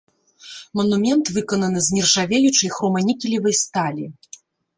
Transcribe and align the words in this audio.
Манумент 0.77 1.25
выкананы 1.35 1.79
з 1.89 1.99
нержавеючай 1.99 2.69
хроманікелевай 2.77 3.55
сталі. 3.63 4.05